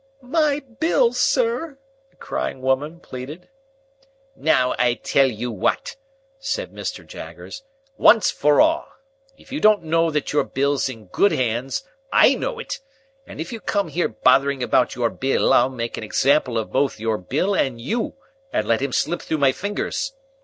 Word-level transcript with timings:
"My 0.23 0.61
Bill, 0.61 1.13
sir!" 1.13 1.77
the 2.09 2.15
crying 2.15 2.63
woman 2.63 2.99
pleaded. 3.01 3.49
"Now, 4.35 4.73
I 4.79 4.95
tell 4.95 5.27
you 5.29 5.51
what!" 5.51 5.95
said 6.39 6.73
Mr. 6.73 7.05
Jaggers. 7.05 7.61
"Once 7.99 8.31
for 8.31 8.59
all. 8.59 8.87
If 9.37 9.51
you 9.51 9.59
don't 9.59 9.83
know 9.83 10.09
that 10.09 10.33
your 10.33 10.43
Bill's 10.43 10.89
in 10.89 11.05
good 11.05 11.31
hands, 11.31 11.83
I 12.11 12.33
know 12.33 12.57
it. 12.57 12.79
And 13.27 13.39
if 13.39 13.53
you 13.53 13.59
come 13.59 13.89
here 13.89 14.07
bothering 14.09 14.63
about 14.63 14.95
your 14.95 15.11
Bill, 15.11 15.53
I'll 15.53 15.69
make 15.69 15.97
an 15.99 16.03
example 16.03 16.57
of 16.57 16.71
both 16.71 16.99
your 16.99 17.19
Bill 17.19 17.53
and 17.53 17.79
you, 17.79 18.15
and 18.51 18.67
let 18.67 18.81
him 18.81 18.91
slip 18.93 19.21
through 19.21 19.37
my 19.37 19.51
fingers. 19.51 20.13